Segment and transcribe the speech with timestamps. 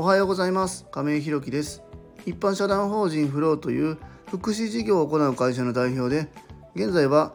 [0.00, 0.86] おはようございます。
[0.90, 1.82] 亀井弘樹です。
[2.24, 3.98] 一般社団法人フローという
[4.30, 6.30] 福祉事業を行う会社の代表で
[6.74, 7.34] 現在は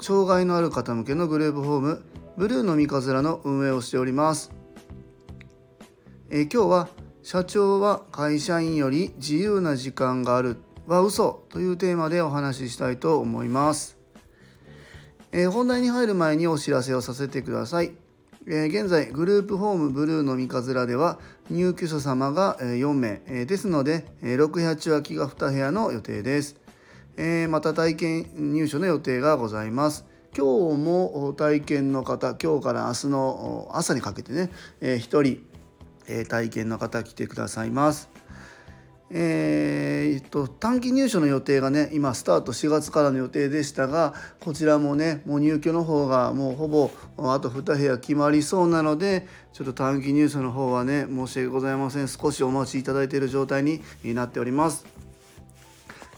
[0.00, 2.04] 障害のある方向けのグループホーム
[2.36, 4.52] ブルーの三日面の運営をしております。
[6.30, 6.88] え、今日は
[7.24, 10.58] 社長は会社員より自由な時間がある。
[10.86, 13.98] は嘘というテーマでお話ししたいと思います、
[15.32, 17.90] え、本題に入る前にお知らせをさせてください、
[18.46, 21.18] え、現在グループホームブルーの三日面では
[21.50, 26.56] 入居者様が4名、え、ですので68空きが2部屋の予定です、
[27.16, 30.04] えまた体験入所の予定がございます
[30.36, 35.54] 今日も体験の方今日から明日の朝にかけてね、えー、1人
[36.08, 38.08] え体験の方来てくださいます。
[39.10, 54.86] えー、っと短期入所の予定がね今スタート4月からの予定でしたがこちらもねもう入居の方がもうほぼあと2部屋決まりそうなのでちょっと短期入所の方はね申し訳ございません少しお待ちいただいている状態になっております。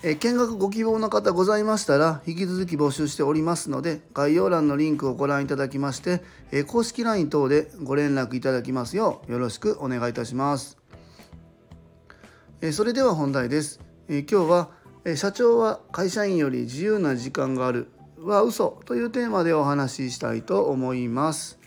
[0.03, 6.23] え見学ご希望の方ございましたら引き続き募集しておりますので概要欄のリンクをご覧いただきまして、
[6.53, 10.86] え公式 LINE 等でご連絡いただきますようよろしくお願いいたします。
[12.63, 13.81] えそれでは本題です。
[14.09, 14.71] え今日は、
[15.05, 21.59] え社長は会社員より自由な時間があるは嘘というテーマでお話ししたいと思います。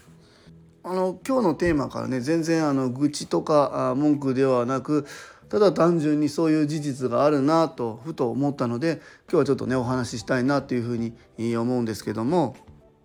[0.83, 5.05] あの今日のテーマからね全然あの愚痴とか文句ではなく
[5.49, 11.13] ただ単純にそういう事実があるなとふと思ったので今日はちょっとねお話ししたいなというふうに
[11.55, 12.55] 思うんですけども、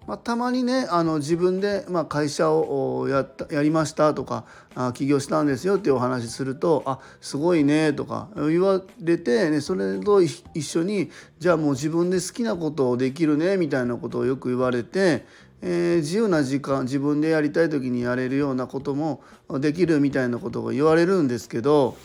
[0.07, 15.25] まあ、たまにねあの自分で、まあ、会社をやったやりましたとかあ起業したんですよっていうお話すると「あすごいね」とか言われて、ね、それと一緒にじゃあもう自分で好きなことをできるねみたいなことをよく言われて
[15.67, 21.97] えー、自由な時間自分でやりたい時にやれるようなこともできるみたいなことが言われるんですけど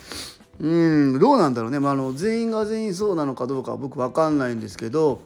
[0.59, 5.21] うんどうなんだろうね、まあ、あの全員が全員そうなのかどうかは僕分かんないんですけど、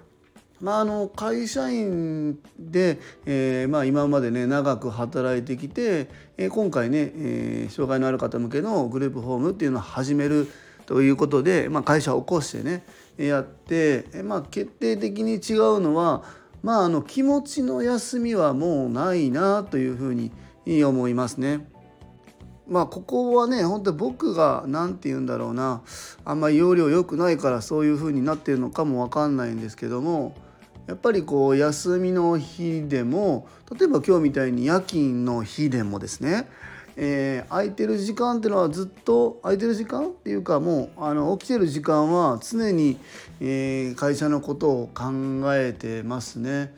[0.61, 10.47] まあ、あの会社員で、えーまあ、今までね長く働いてきて、えー、今回ね、えー、障害のある方向けのグループホームっていうのを始める
[10.85, 12.83] ということで、まあ、会社を起こしてね
[13.17, 16.23] やって、えーまあ、決定的に違うのは
[16.61, 20.31] まああの気持ちの休みはもうないなというふうに
[20.83, 21.67] 思いますね。
[22.67, 25.81] まあここはね本当に僕が何て言うんだろうな。
[26.25, 30.35] あんまり容量良くないからそういうふうになってるのかも分かんないんですけども。
[30.85, 36.47] やっぱりこう休みの日でも例えば今日みたいに夜勤の日でもですね。
[36.95, 42.99] えー、空いてる時間っていうのはずっと空いてる時間っていうかもうあの起きてる時間は常に、
[43.39, 45.05] えー、会社のことを考
[45.55, 46.73] えてますね。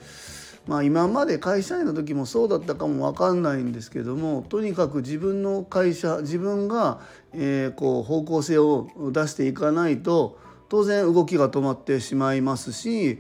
[0.68, 7.02] まあ、今まで会社員の時もそうだったかも分かんないんですけどもとにかく自分の会社自分が、
[7.34, 13.20] えー、こう方向性を出していかないと当然動きが止まってしまいますし、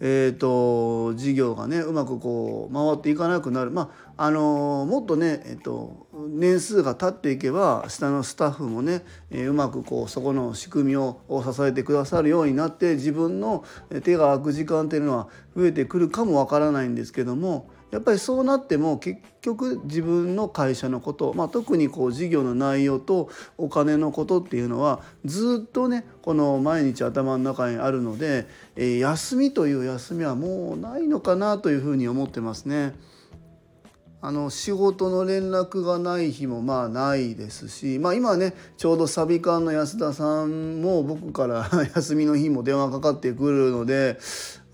[0.00, 3.70] えーと、事業がねうまくこう回っていかなくなる。
[3.70, 13.64] まああのもっとね、えーと、年数が経っていけば下のスタッフもね、え、うまくこうそこの仕組みを支えてくださるようになって自分の
[14.04, 32.94] 手が空く時間っていうのは増えてくるかもわからないんですけどもやっぱりそうなっても結局自分の会社のこと、まあ、特にこう事業の内容とお金のことっていうのはずっとねこの毎日頭の中にあるので、えー、休みという休みはもうないのかなというふうに思ってますね。
[34.26, 44.18] あの仕事の連絡がない日もまあないですし、まあ、今ねちょうどサビ館の安田さんも僕から 休みの日も電話かかってくるので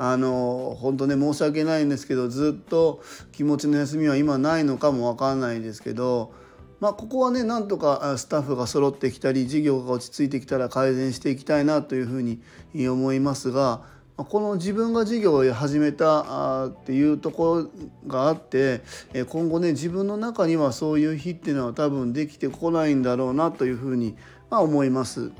[0.02, 3.02] あの本当ね申し訳ないんですけどずっと
[3.32, 6.32] 気持ちの休みは今ないのかも分かんないですけど。
[6.80, 12.40] まあ、ここはねなんとかスタッフが揃ってきたり事業が落ち着いてきたら改善していきたいなというふうに
[12.88, 13.82] 思いますが
[14.16, 17.68] この自分が事業を始めたっていうとこ
[18.06, 18.80] ろがあって
[19.28, 24.16] 今後ね自分の中にはそういう日っていうのは多分できてこないんだろうなというふうに
[24.48, 25.32] ま思います。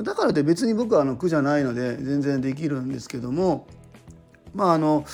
[0.00, 3.66] だからって別に僕はあの苦じゃないので全然できるんですけども
[4.54, 5.04] まああの、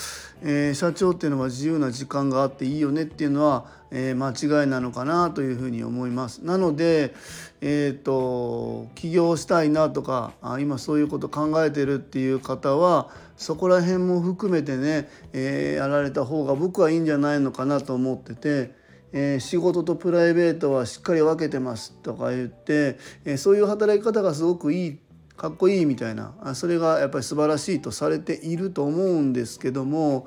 [0.42, 6.44] えー、社長っていうのは自由な時間があっていいよねっていうのは、えー、間違いなのかなというふうに思います。
[6.44, 7.14] なので、
[7.60, 18.78] えーと、起業したいなとかあ今そういうこと考えてるっていう方はそこら辺も含めてね、えー、やられた方が僕はいいんじゃないのかなと思ってて。
[19.12, 24.98] えー、仕事とプライベートはしっかり分けてますとか言って、えー、そういう働き方がすごくいい
[25.40, 26.34] かっこいいみたいな。
[26.54, 30.26] それがやっぱり素晴らしいとされていると思うんですけども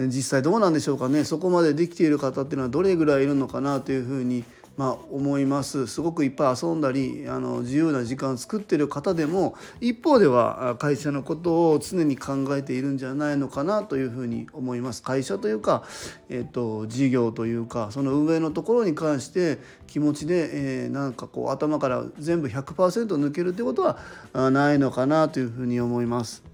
[0.00, 1.22] 実際どうなんでしょうかね。
[1.22, 15.84] そこまでできている方っていうのはどれぐらいいるのかなというふうにままあ、思いますすごくいっぱい遊んだりあの自由な時間を作ってる方でも一方では会社のことを常に考えているんじゃないのかなというふうに思います会社というか、
[16.30, 26.51] えーと、事業というかその運営のところに関して気持ちで、えー、なんかこう頭から全部100%抜けるってことはないのかなというふうに思います。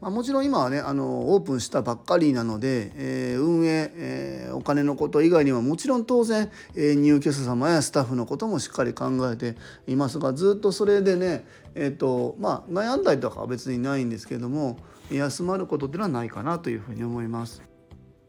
[0.00, 9.56] まあ、もちろん今はねあのオープンしたばっかりなので、えー、運営、えー、お金のこと以外にはもちろん当然、えー、入居者様やスタッフのこともしっかり考えて
[9.86, 11.44] いますがずっとそれでね、
[11.74, 14.78] えーとまあ、悩んだりとかは別にないんですけども
[15.10, 17.62] 休まることっていうのはないかなというふうに思います。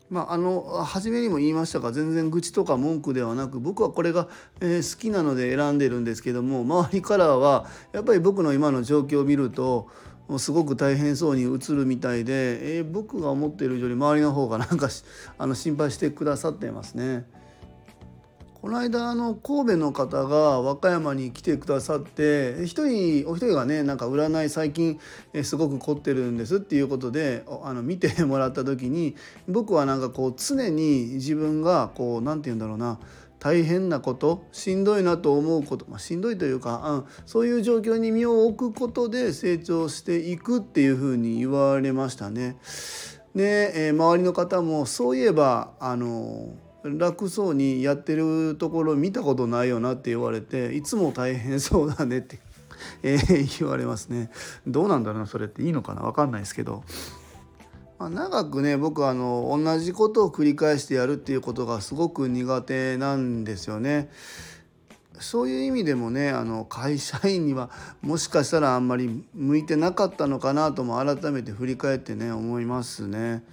[0.09, 4.27] まあ、あの初めにも言いましたが全然愚痴とか文句ではなく僕はこれが、
[4.59, 9.87] えー、好きなので選んでるんですけども周りからはやっぱり僕の今の状況を見ると
[10.39, 14.89] すごく大変そうに映るみたいで、えー、僕が思っているより周りの方がなんか
[15.37, 17.25] あの心配してくださってますね。
[18.61, 24.99] この間あの神戸の方が和歌山に来てくださって一人お一人がねなんか占い最近
[25.41, 29.15] すごく凝ってるんですっていうことであの見てもらった時に
[29.47, 32.99] 僕はなんかこう常に自分がこう何て言うんだろうな
[33.43, 42.57] 大変なことしんどいなと思うこと、まあ、しんどいというか、うん、そういう状況に身を置くことで成長していくっていうふうに言われましたね。
[43.33, 46.49] で、えー、周りの方もそういえばあの
[46.83, 52.39] 楽そうにやってるところ見たことないよなって言われていつも大変そうだねって、
[53.01, 54.29] えー、言われますね。
[54.67, 56.03] どうなんだろうなそれっていいのかな？
[56.03, 56.83] 分かんないですけど。
[58.01, 64.09] まあ、長くね僕はあの同じことを繰り返してやるっていうことがすごく苦手なんですよね。
[65.19, 67.69] そういう意味でもねあの会社員には
[68.01, 73.43] もしかしたらあんまり向いてなかったのかなとも改めて振り返ってね思いますね。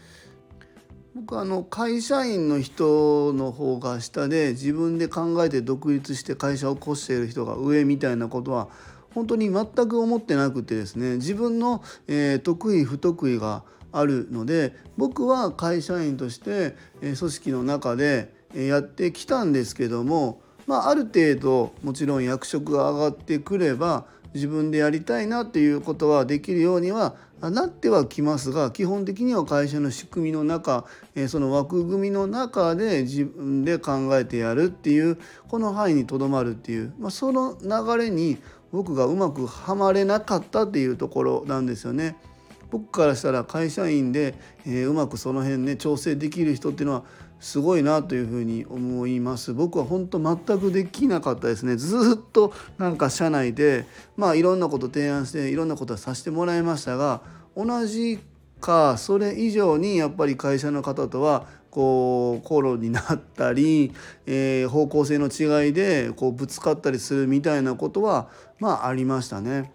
[1.15, 8.69] 僕あの会社員の人の方が下で自分で考えて独立して会社を起こしている人が上みたいなことは
[9.15, 13.63] 本当に全く思ってなくてですね自分の、えー、得意不得意が
[13.93, 30.85] あるので僕は会社員として組織の中でやってきたんですけども、まあ、ある程度もちろん役職が上がってくれば自分でやりたいなっていうことはできるようにはなってはきますが基本的には会社の仕組みの中
[31.29, 35.19] その枠組みの中で自分で考えてやるっていう
[35.49, 38.39] この範囲にとどまるっていう、まあ、その流れに
[38.73, 42.17] 僕がうまくはまれなかったっていうところなんですよね。
[42.71, 44.35] 僕からしたら会社員で、
[44.67, 47.03] えー、うまくその辺ね調整できる人っていうのは
[47.41, 53.87] すごいなというふうに思います僕は本当全くできなかったですねずっとなんか社内で
[54.17, 57.23] まあいろんなこと提案していろんなことはさせてもらいましたが
[57.57, 58.19] 同じ
[58.61, 63.93] かそれ以上にやっぱり会社の方とはこう口論になったり、
[64.27, 68.29] えー、方向性の違いでこうぶつかったりするみたいなことは
[68.59, 69.71] まあありましたね。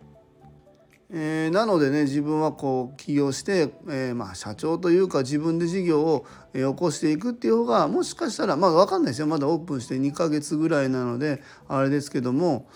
[1.15, 6.25] えー、なのでね自分はこう起業して、えー、まあ、社長というか自分で事業を、
[6.55, 12.67] え起こしていくっていう方がもしかしたらまあ分かんないですよまだオープンして2ヶ月ぐらいなのであれですけども、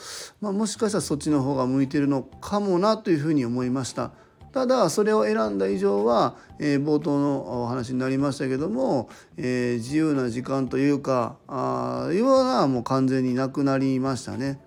[0.41, 4.11] まあ、もしかしたらそっちの方が向いてるのかもなというふうに思いました。
[4.51, 14.59] ただそれを選んだ以上は、えー、冒頭のお話になりましたけども、えー、自由な時間というかあいうのはもう完全になくなりましたね。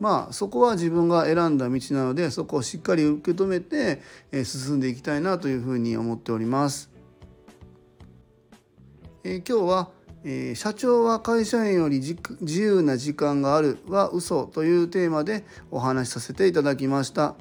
[0.00, 4.00] まあそこは自分が選んだ道なのでそこをしっかり受け止めて、
[4.32, 6.90] え進んでいきたいなというふうに思っております。
[9.24, 9.90] え今日は、
[10.24, 17.34] え社長は会社員より自由な時間があるは嘘というテーマでお話しさせていただきました。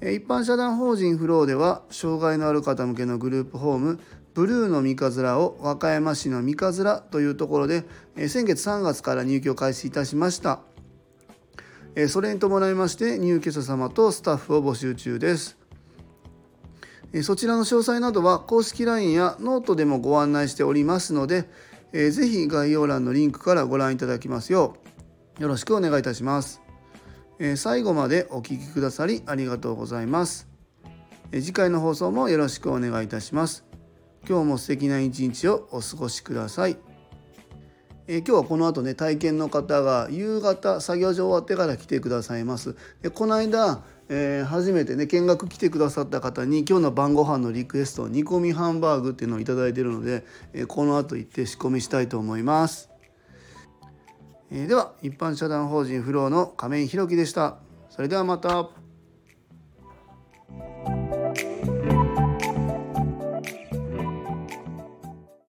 [0.00, 4.00] 一般社団法人フローでは障害のある方向けのグループホーム
[4.32, 7.84] ブルーの三日面を和歌山市の三日面というところで
[8.28, 10.67] 先月3月から入居開始いたしました。
[12.06, 15.58] それに伴いまして入居者様とスタッフを募集中です。
[17.22, 21.48] そちらの詳細などは公式 LINE やノートでもご案内しておりますので、
[21.92, 24.76] ぜひ概要欄のリンクからご覧いただきますよ
[25.38, 26.60] うよろしくお願いいたします。
[27.56, 30.46] 最後までお聴きくださりありがとうございます。
[31.32, 33.64] 次回の放送もよろしくお願いいたします。
[34.28, 36.76] 今日も素敵な一日をお過ごしください。
[38.10, 42.74] え今日はこの後ね体験の方が夕方作業場終わってから来てくださいます。
[43.02, 50.24] でこの間、えー、初めてね見学来てくださった方に今日の晩ご飯のリクエスト煮込みハンバーグっていうのを頂いてるので、
[50.54, 52.88] えー、この後行って仕込みしたいと思います。
[54.50, 57.58] えー、では一般社団法人フローの亀井宏樹でした。
[57.90, 58.87] それではまた。